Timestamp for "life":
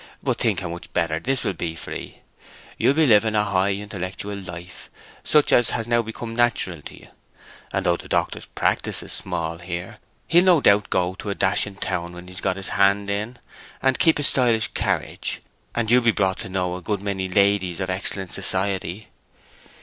4.35-4.89